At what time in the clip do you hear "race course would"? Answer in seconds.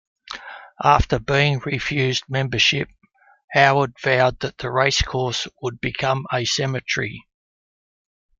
4.71-5.79